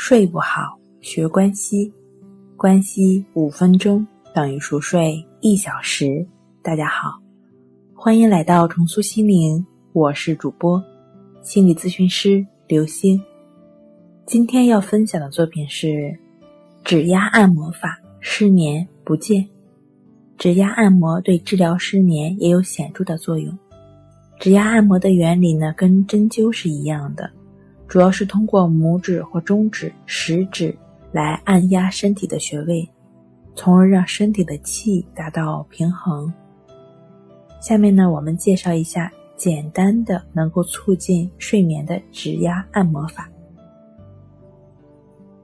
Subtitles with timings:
[0.00, 1.92] 睡不好，学关西，
[2.56, 6.24] 关西五分钟等于熟睡一小时。
[6.62, 7.20] 大家好，
[7.96, 10.80] 欢迎来到重塑心灵，我是主播
[11.42, 13.20] 心理咨询师刘星。
[14.24, 16.16] 今天要分享的作品是
[16.84, 19.44] 指压按摩法，失眠不见。
[20.38, 23.52] 指压按摩对治疗失眠也有显著的作用。
[24.38, 27.28] 指压按摩的原理呢，跟针灸是一样的。
[27.88, 30.76] 主要是通过拇指或中指、食指
[31.10, 32.86] 来按压身体的穴位，
[33.54, 36.30] 从而让身体的气达到平衡。
[37.60, 43.26] 下面呢，我们介绍一下简单的能够促进睡眠的指压按摩法。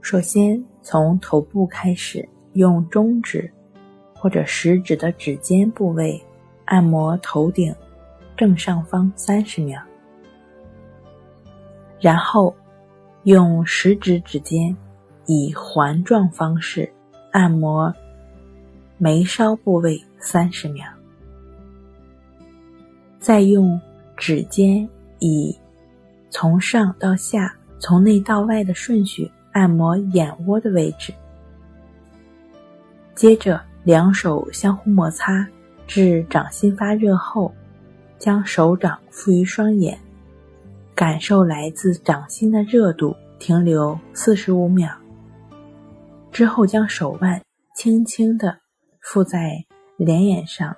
[0.00, 3.52] 首先从头部开始，用中指
[4.14, 6.22] 或者食指的指尖部位
[6.66, 7.74] 按摩头顶
[8.36, 9.82] 正上方三十秒。
[12.00, 12.54] 然后，
[13.24, 14.76] 用食指指尖
[15.26, 16.90] 以环状方式
[17.32, 17.92] 按摩
[18.96, 20.86] 眉梢部位三十秒，
[23.18, 23.80] 再用
[24.16, 25.56] 指尖以
[26.30, 31.12] 从上到下、从内到外的顺序按摩眼窝的位置。
[33.14, 35.44] 接着，两手相互摩擦
[35.86, 37.52] 至掌心发热后，
[38.18, 39.98] 将手掌附于双眼。
[40.98, 44.90] 感受来自掌心的热度，停留四十五秒。
[46.32, 47.40] 之后将手腕
[47.72, 48.58] 轻轻地
[49.00, 49.64] 附在
[49.96, 50.74] 脸眼上，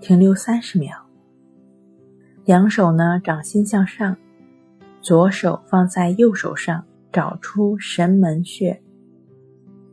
[0.00, 0.96] 停留三十秒。
[2.46, 4.16] 两手呢，掌心向上，
[5.02, 8.80] 左手放在右手上，找出神门穴。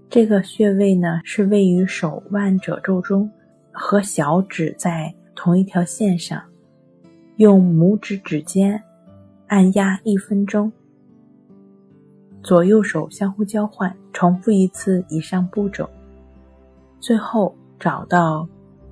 [0.09, 3.29] 这个穴位呢，是位于手腕褶皱中，
[3.73, 6.41] 和小指在同一条线上。
[7.35, 8.81] 用拇指指尖。
[9.47, 10.69] 按压一分钟，
[12.43, 15.89] 左右手相互交换，重复一次以上步骤。
[16.99, 18.45] 最后找到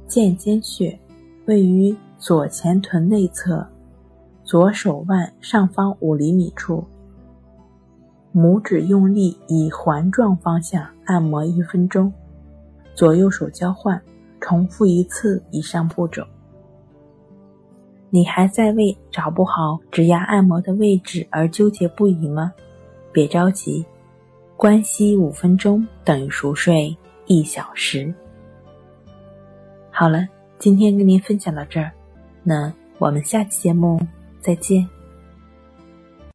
[0.07, 0.97] 剑尖穴，
[1.45, 3.67] 位于左前臀内侧，
[4.45, 6.85] 左手腕上方五厘米处。
[8.33, 12.11] 拇指用力以环状方向按摩一分钟，
[12.94, 14.01] 左右手交换，
[14.39, 16.25] 重复一次以上步骤。
[18.15, 22.53] 你还在为找不好指压按摩的位置而纠结不已吗？
[23.11, 23.85] 别着急，
[24.55, 26.95] 关息五分钟等于熟睡
[27.25, 28.15] 一小时。
[29.91, 30.25] 好了，
[30.57, 31.91] 今天跟您分享到这儿，
[32.41, 33.99] 那我们下期节目
[34.39, 34.94] 再见。